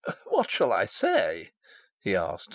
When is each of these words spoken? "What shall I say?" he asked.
"What 0.25 0.49
shall 0.49 0.73
I 0.73 0.87
say?" 0.87 1.51
he 1.99 2.15
asked. 2.15 2.49